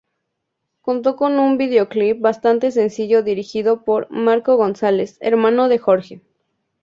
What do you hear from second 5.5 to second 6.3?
de Jorge.